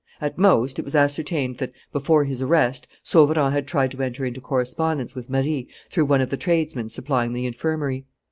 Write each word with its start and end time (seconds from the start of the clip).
At 0.19 0.35
most, 0.39 0.79
it 0.79 0.81
was 0.85 0.95
ascertained 0.95 1.59
that, 1.59 1.73
before 1.93 2.23
his 2.23 2.41
arrest, 2.41 2.87
Sauverand 3.03 3.53
had 3.53 3.67
tried 3.67 3.91
to 3.91 4.01
enter 4.01 4.25
into 4.25 4.41
correspondence 4.41 5.13
with 5.13 5.29
Marie 5.29 5.67
through 5.91 6.05
one 6.05 6.21
of 6.21 6.31
the 6.31 6.37
tradesmen 6.37 6.89
supplying 6.89 7.33
the 7.33 7.45
infirmary. 7.45 8.07